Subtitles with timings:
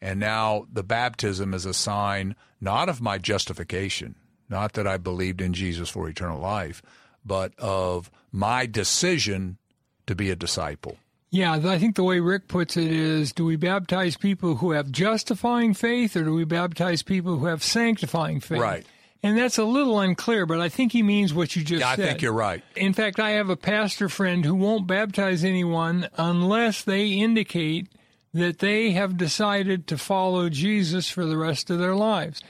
[0.00, 4.14] and now the baptism is a sign not of my justification,
[4.48, 6.82] not that I believed in Jesus for eternal life,
[7.24, 9.58] but of my decision
[10.06, 10.98] to be a disciple.
[11.32, 14.92] Yeah, I think the way Rick puts it is do we baptize people who have
[14.92, 18.60] justifying faith or do we baptize people who have sanctifying faith?
[18.60, 18.86] Right.
[19.22, 22.04] And that's a little unclear, but I think he means what you just yeah, said.
[22.04, 22.62] I think you're right.
[22.76, 27.88] In fact, I have a pastor friend who won't baptize anyone unless they indicate
[28.34, 32.42] that they have decided to follow Jesus for the rest of their lives.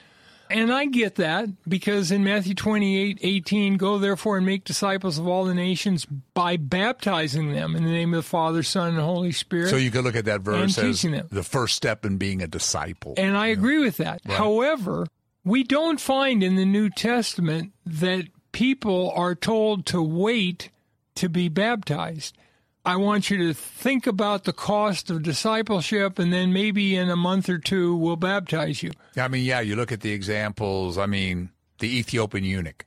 [0.52, 5.26] And I get that because in Matthew 28 18, go therefore and make disciples of
[5.26, 9.32] all the nations by baptizing them in the name of the Father, Son, and Holy
[9.32, 9.70] Spirit.
[9.70, 11.28] So you could look at that verse as them.
[11.30, 13.14] the first step in being a disciple.
[13.16, 14.20] And I agree with that.
[14.26, 14.38] Right.
[14.38, 15.06] However,
[15.44, 20.70] we don't find in the New Testament that people are told to wait
[21.16, 22.36] to be baptized.
[22.84, 27.16] I want you to think about the cost of discipleship, and then maybe in a
[27.16, 28.90] month or two, we'll baptize you.
[29.16, 30.98] I mean, yeah, you look at the examples.
[30.98, 32.84] I mean, the Ethiopian eunuch.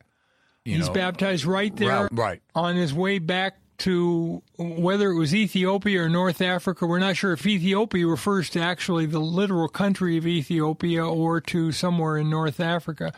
[0.66, 2.42] You He's know, baptized right there right.
[2.56, 6.86] on his way back to whether it was Ethiopia or North Africa.
[6.86, 11.72] We're not sure if Ethiopia refers to actually the literal country of Ethiopia or to
[11.72, 13.14] somewhere in North Africa.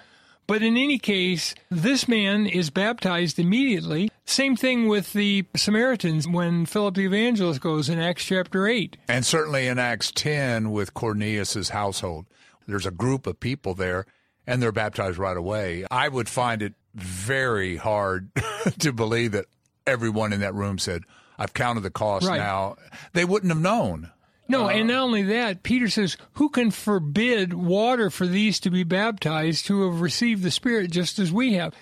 [0.48, 4.10] But in any case, this man is baptized immediately.
[4.26, 8.96] Same thing with the Samaritans when Philip the Evangelist goes in Acts chapter 8.
[9.10, 12.28] And certainly in Acts 10 with Cornelius's household,
[12.66, 14.06] there's a group of people there
[14.46, 15.86] and they're baptized right away.
[15.92, 18.30] I would find it very hard
[18.80, 19.46] to believe that
[19.86, 21.04] everyone in that room said,
[21.38, 22.38] I've counted the cost Right.
[22.38, 22.78] now.
[23.14, 24.12] They wouldn't have known.
[24.50, 28.70] No, uh, and not only that, Peter says, Who can forbid water for these to
[28.70, 31.74] be baptized who have received the Spirit just as we have?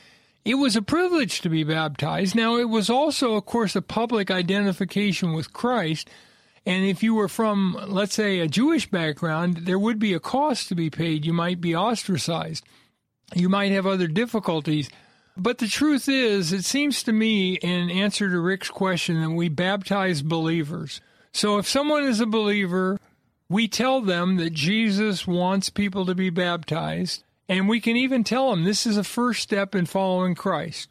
[0.43, 2.35] It was a privilege to be baptized.
[2.35, 6.09] Now, it was also, of course, a public identification with Christ.
[6.67, 10.67] And if you were from, let's say, a Jewish background, there would be a cost
[10.69, 11.25] to be paid.
[11.25, 12.63] You might be ostracized.
[13.33, 14.89] You might have other difficulties.
[15.35, 19.49] But the truth is, it seems to me, in answer to Rick's question, that we
[19.49, 21.01] baptize believers.
[21.35, 22.97] So if someone is a believer,
[23.49, 28.49] we tell them that Jesus wants people to be baptized, and we can even tell
[28.49, 30.87] them this is a first step in following Christ.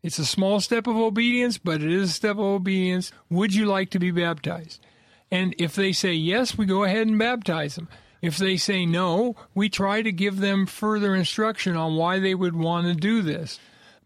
[0.00, 3.10] It's a small step of obedience, but it is a step of obedience.
[3.30, 4.80] Would you like to be baptized?
[5.28, 7.88] And if they say yes, we go ahead and baptize them.
[8.22, 12.54] If they say no, we try to give them further instruction on why they would
[12.54, 13.58] want to do this.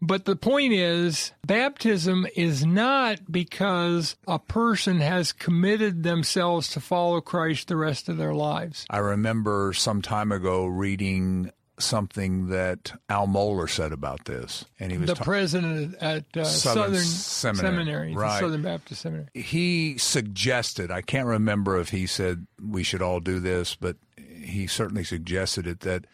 [0.05, 7.21] But the point is, baptism is not because a person has committed themselves to follow
[7.21, 8.85] Christ the rest of their lives.
[8.89, 14.63] I remember some time ago reading something that Al Mohler said about this.
[14.79, 18.39] And he was The ta- president at uh, Southern Southern, Seminary, the right.
[18.39, 19.27] Southern Baptist Seminary.
[19.33, 23.97] he suggested, I can't remember if he said we should all do this, but
[24.41, 26.05] he certainly suggested it that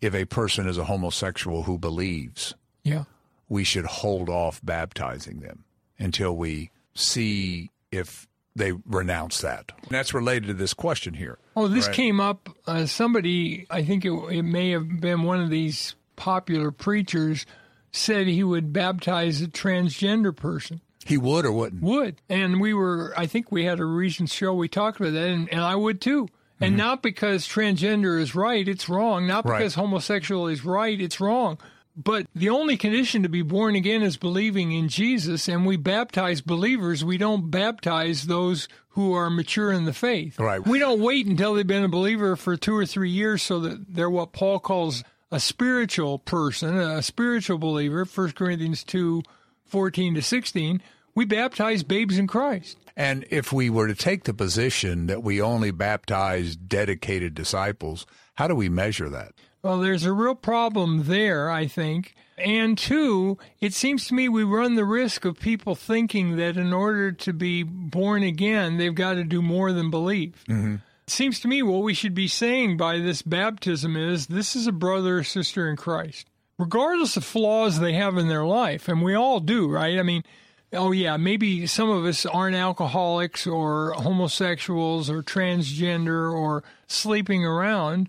[0.00, 3.04] if a person is a homosexual who believes, Yeah.
[3.52, 5.64] We should hold off baptizing them
[5.98, 8.26] until we see if
[8.56, 9.72] they renounce that.
[9.82, 11.38] And that's related to this question here.
[11.54, 11.94] Oh, this Right.
[11.96, 12.48] came up.
[12.66, 17.44] Uh, somebody, I think it, it may have been one of these popular preachers,
[17.92, 20.80] said he would baptize a transgender person.
[21.04, 21.82] He would or wouldn't?
[21.82, 22.22] Would.
[22.30, 25.46] And we were, I think we had a recent show, we talked about that, and,
[25.50, 26.28] and I would too.
[26.60, 29.26] And not because transgender is right, it's wrong.
[29.26, 29.58] Not Right.
[29.58, 31.58] because homosexual is right, it's wrong.
[31.94, 36.40] But the only condition to be born again is believing in Jesus, and we baptize
[36.40, 37.04] believers.
[37.04, 40.38] We don't baptize those who are mature in the faith.
[40.38, 40.66] Right.
[40.66, 43.94] We don't wait until they've been a believer for two or three years so that
[43.94, 49.22] they're what Paul calls a spiritual person, a spiritual believer, 1 Corinthians 2
[49.66, 50.82] 14 to 16.
[51.14, 52.76] We baptize babes in Christ.
[52.96, 58.48] And if we were to take the position that we only baptize dedicated disciples, how
[58.48, 59.32] do we measure that?
[59.62, 62.14] Well, there's a real problem there, I think.
[62.36, 66.72] And two, it seems to me we run the risk of people thinking that in
[66.72, 70.42] order to be born again, they've got to do more than believe.
[70.48, 70.76] Mm-hmm.
[71.06, 74.66] It seems to me what we should be saying by this baptism is this is
[74.66, 76.28] a brother or sister in Christ,
[76.58, 78.88] regardless of flaws they have in their life.
[78.88, 79.98] And we all do, right?
[79.98, 80.24] I mean,
[80.72, 88.08] oh, yeah, maybe some of us aren't alcoholics or homosexuals or transgender or sleeping around.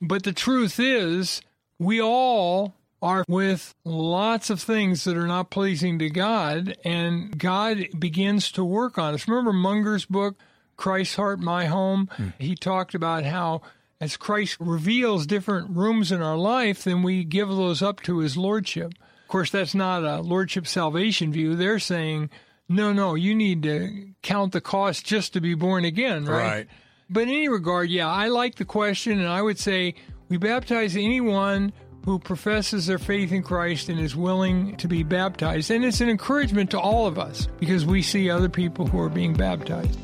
[0.00, 1.40] But the truth is,
[1.78, 7.86] we all are with lots of things that are not pleasing to God, and God
[7.98, 9.28] begins to work on us.
[9.28, 10.36] Remember Munger's book,
[10.76, 12.08] Christ's Heart, My Home?
[12.12, 12.28] Hmm.
[12.38, 13.60] He talked about how
[14.00, 18.36] as Christ reveals different rooms in our life, then we give those up to his
[18.36, 18.92] lordship.
[19.22, 21.56] Of course, that's not a lordship salvation view.
[21.56, 22.30] They're saying,
[22.68, 26.42] no, no, you need to count the cost just to be born again, right?
[26.42, 26.68] Right.
[27.14, 29.94] But in any regard, yeah, I like the question, and I would say
[30.28, 31.72] we baptize anyone
[32.04, 35.70] who professes their faith in Christ and is willing to be baptized.
[35.70, 39.08] And it's an encouragement to all of us because we see other people who are
[39.08, 39.96] being baptized.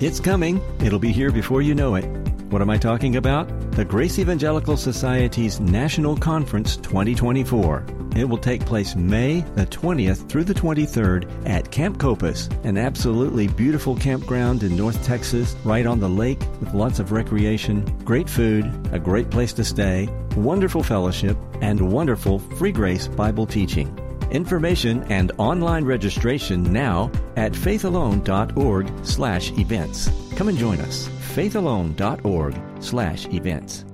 [0.00, 0.60] It's coming.
[0.78, 2.25] It'll be here before you know it.
[2.50, 3.48] What am I talking about?
[3.72, 7.84] The Grace Evangelical Society's National Conference 2024.
[8.14, 13.48] It will take place May the 20th through the 23rd at Camp Copass, an absolutely
[13.48, 18.64] beautiful campground in North Texas, right on the lake with lots of recreation, great food,
[18.92, 23.88] a great place to stay, wonderful fellowship, and wonderful free grace Bible teaching.
[24.30, 30.10] Information and online registration now at faithalone.org slash events.
[30.36, 31.10] Come and join us.
[31.36, 33.84] faithalone.org slash events.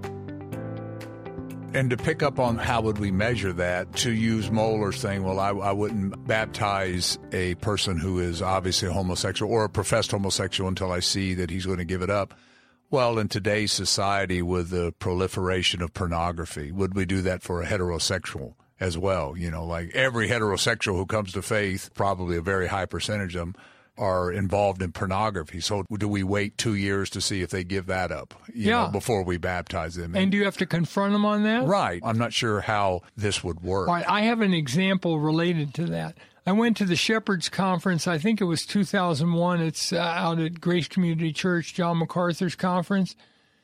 [1.75, 5.41] And to pick up on how would we measure that, to use Mohler's thing, well,
[5.41, 10.69] I, I wouldn't baptize a person who is obviously a homosexual or a professed homosexual
[10.69, 12.33] until I see that he's going to give it up.
[12.91, 17.67] Well, in today's society, with the proliferation of pornography, would we do that for a
[17.67, 19.35] heterosexual as well?
[19.37, 23.41] You know, like every heterosexual who comes to faith, probably a very high percentage of
[23.41, 23.57] them,
[23.99, 25.61] are involved in pornography.
[25.61, 28.35] So do we wait two years to see if they give that up?
[28.55, 28.83] You Yeah.
[28.85, 30.17] know, before we baptize them.
[30.17, 31.67] And do you have to confront them on that?
[31.67, 32.01] Right.
[32.05, 33.89] I'm not sure how this would work.
[33.89, 36.17] Right, I have an example related to that.
[36.47, 39.61] I went to the Shepherds Conference, I think it was 2001.
[39.61, 43.15] It's uh, out at Grace Community Church, John MacArthur's conference.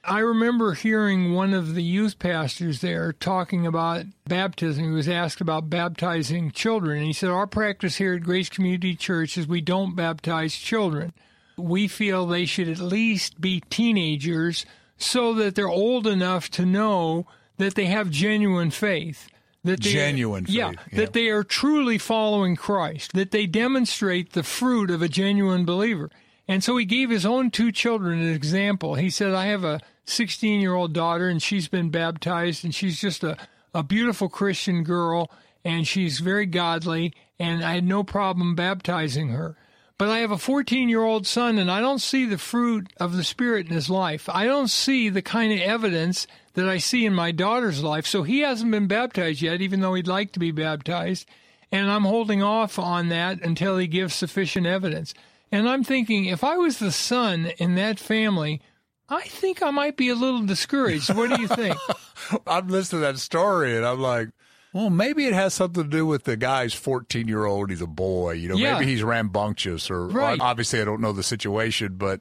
[0.09, 4.85] I remember hearing one of the youth pastors there talking about baptism.
[4.85, 6.99] He was asked about baptizing children.
[6.99, 11.13] And he said, Our practice here at Grace Community Church is we don't baptize children.
[11.59, 14.65] We feel they should at least be teenagers
[14.97, 17.27] so that they're old enough to know
[17.59, 19.29] that they have genuine faith.
[19.65, 21.01] That they, Genuine yeah, yeah.
[21.01, 26.11] that they are truly following Christ, that they demonstrate the fruit of a genuine believer.
[26.49, 28.95] And so he gave his own two children an example.
[28.95, 32.99] He said, I have a 16 year old daughter, and she's been baptized, and she's
[32.99, 33.37] just a,
[33.75, 35.31] a beautiful Christian girl,
[35.65, 39.57] and she's very godly, and I had no problem baptizing her.
[39.99, 43.17] But I have a 14 year old son, and I don't see the fruit of
[43.17, 44.29] the Spirit in his life.
[44.29, 48.07] I don't see the kind of evidence that I see in my daughter's life.
[48.07, 51.29] So he hasn't been baptized yet, even though he'd like to be baptized.
[51.71, 55.15] And I'm holding off on that until he gives sufficient evidence.
[55.51, 58.61] And I'm thinking, if I was the son in that family,
[59.09, 61.15] I think I might be a little discouraged.
[61.15, 61.77] What do you think?
[62.47, 64.29] I'm listening to that story and I'm like,
[64.75, 67.71] well, maybe it has something to do with the guy's 14 year old.
[67.71, 68.33] He's a boy.
[68.33, 68.75] You know, Yeah.
[68.75, 70.39] maybe he's rambunctious or Right.
[70.41, 72.21] obviously I don't know the situation, but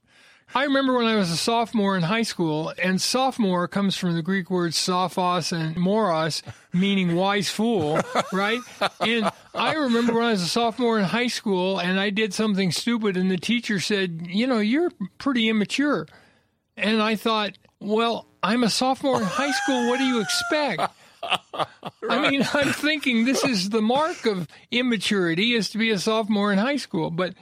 [0.55, 4.21] I remember when I was a sophomore in high school, and sophomore comes from the
[4.21, 6.41] Greek words sophos and moros,
[6.73, 7.99] meaning wise fool,
[8.33, 8.59] right?
[9.01, 12.71] And I remember when I was a sophomore in high school and I did something
[12.71, 16.07] stupid, and the teacher said, You know, you're pretty immature.
[16.75, 19.89] And I thought, Well, I'm a sophomore in high school.
[19.89, 20.93] What do you expect?
[22.09, 26.53] I mean, I'm thinking this is the mark of immaturity is to be a sophomore
[26.53, 27.11] in high school.
[27.11, 27.33] But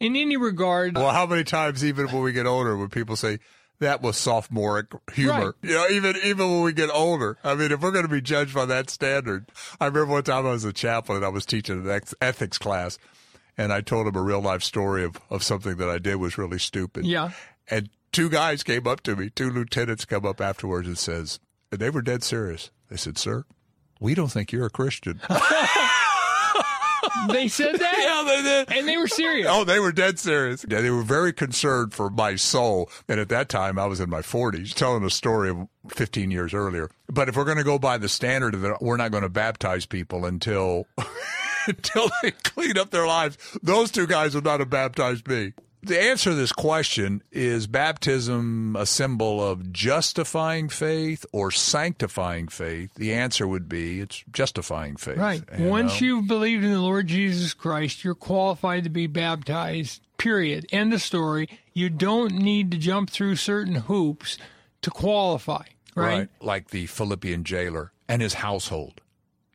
[0.00, 3.38] in any regard, well, how many times even when we get older would people say,
[3.80, 5.54] that was sophomoric humor.
[5.62, 5.70] Right.
[5.70, 7.38] You know, even even when we get older.
[7.42, 10.46] I mean, if we're going to be judged by that standard, I remember one time
[10.46, 12.98] I was a chaplain and I was teaching an ethics class,
[13.56, 16.38] and I told him a real life story of of something that I did was
[16.38, 17.06] really stupid.
[17.06, 17.30] Yeah.
[17.70, 21.40] And two guys came up to me, two lieutenants come up afterwards and says,
[21.72, 22.70] and they were dead serious.
[22.90, 23.44] They said, "Sir,
[23.98, 25.20] we don't think you're a Christian."
[27.28, 27.96] They said that?
[27.98, 28.78] yeah, they did.
[28.78, 29.46] And they were serious.
[29.50, 30.64] Oh, they were dead serious.
[30.68, 32.90] Yeah, they were very concerned for my soul.
[33.08, 36.54] And at that time, I was in my 40s, telling a story of 15 years
[36.54, 36.90] earlier.
[37.08, 39.86] But if we're going to go by the standard that we're not going to baptize
[39.86, 40.86] people until
[41.66, 45.52] until they clean up their lives, those two guys would not have baptized me.
[45.82, 52.92] The answer to this question is baptism a symbol of justifying faith or sanctifying faith?
[52.94, 55.16] The answer would be it's justifying faith.
[55.16, 55.42] Right.
[55.58, 56.06] You Once know?
[56.06, 60.02] you've believed in the Lord Jesus Christ, you're qualified to be baptized.
[60.18, 60.66] Period.
[60.70, 61.48] End of story.
[61.72, 64.36] You don't need to jump through certain hoops
[64.82, 65.64] to qualify.
[65.94, 66.28] Right.
[66.40, 69.00] Like the Philippian jailer and his household.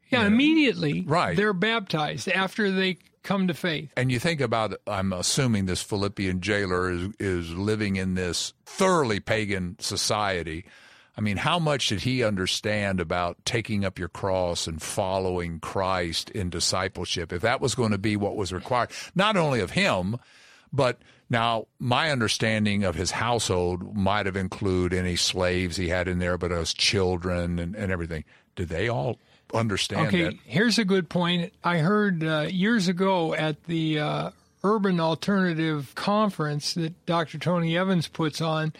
[0.09, 1.35] Yeah, immediately Right.
[1.35, 3.91] they're baptized after they come to faith.
[3.97, 9.19] And you think about, I'm assuming this Philippian jailer is, is living in this thoroughly
[9.19, 10.65] pagan society.
[11.17, 16.29] I mean, how much did he understand about taking up your cross and following Christ
[16.29, 17.33] in discipleship?
[17.33, 20.17] If that was going to be what was required, not only of him,
[20.71, 26.19] but now my understanding of his household might have included any slaves he had in
[26.19, 28.25] there, but his children and, and everything.
[28.55, 29.19] Did they all
[29.55, 30.33] understand Okay, that?
[30.45, 31.53] here's a good point.
[31.63, 34.29] I heard uh, years ago at the uh,
[34.63, 37.37] Urban Alternative Conference that Dr.
[37.37, 38.73] Tony Evans puts on,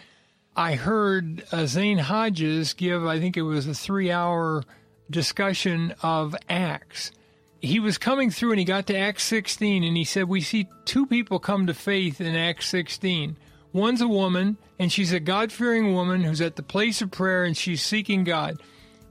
[0.56, 4.64] I heard uh, Zane Hodges give, I think it was a three hour
[5.10, 7.12] discussion of Acts.
[7.60, 10.68] He was coming through and he got to Acts 16 and he said, We see
[10.84, 13.36] two people come to faith in Acts 16.
[13.72, 17.44] One's a woman, and she's a God fearing woman who's at the place of prayer
[17.44, 18.60] and she's seeking God.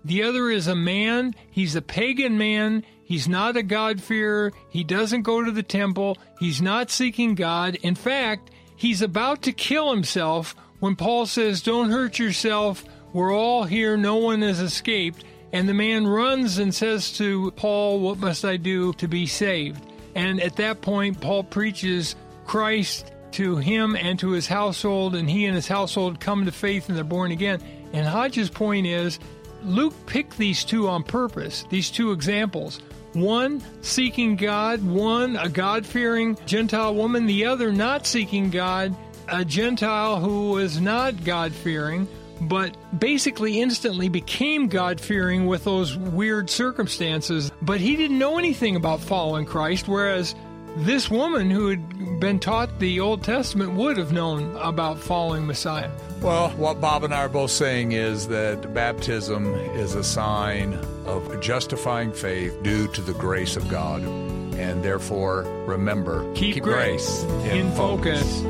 [0.06, 1.34] The other is a man.
[1.50, 2.86] He's a pagan man.
[3.04, 4.54] He's not a God-fearer.
[4.70, 6.18] He doesn't go to the temple.
[6.40, 7.76] He's not seeking God.
[7.82, 12.86] In fact, he's about to kill himself when Paul says, Don't hurt yourself.
[13.14, 13.98] We're all here.
[13.98, 15.24] No one has escaped.
[15.52, 19.84] And the man runs and says to Paul, What must I do to be saved?
[20.14, 25.46] And at that point, Paul preaches Christ to him and to his household, and he
[25.46, 27.62] and his household come to faith and they're born again.
[27.92, 29.20] And Hodges' point is
[29.66, 32.80] Luke picked these two on purpose, these two examples.
[33.14, 38.96] One seeking God, one a God fearing Gentile woman, the other not seeking God,
[39.28, 42.08] a Gentile who was not God fearing,
[42.42, 47.52] but basically instantly became God fearing with those weird circumstances.
[47.62, 50.36] But he didn't know anything about following Christ, whereas
[50.76, 55.90] this woman who had been taught the Old Testament would have known about following Messiah.
[56.22, 60.74] Well, what Bob and I are both saying is that baptism is a sign
[61.06, 64.02] of justifying faith due to the grace of God.
[64.04, 68.42] And therefore, remember, Keep, grace, in focus.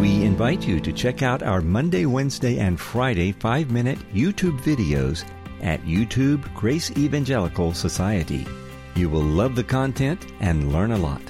[0.00, 5.24] We invite you to check out our Monday, Wednesday, and Friday five minute YouTube videos
[5.62, 8.46] at YouTube Grace Evangelical Society.
[8.94, 11.22] You will love the content and learn a lot.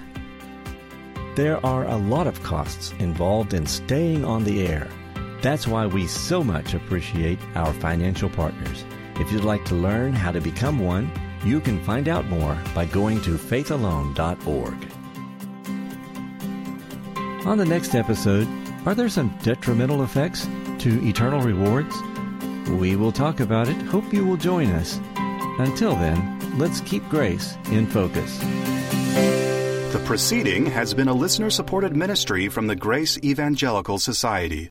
[1.34, 4.88] There are a lot of costs involved in staying on the air.
[5.40, 8.84] That's why we so much appreciate our financial partners.
[9.16, 11.10] If you'd like to learn how to become one,
[11.44, 14.74] you can find out more by going to faithalone.org.
[17.46, 18.48] On the next episode,
[18.84, 21.96] are there some detrimental effects to eternal rewards?
[22.68, 23.80] We will talk about it.
[23.82, 25.00] Hope you will join us.
[25.58, 28.38] Until then, let's keep grace in focus.
[29.92, 34.66] The proceeding has been a listener supported ministry from the Grace Evangelical Society.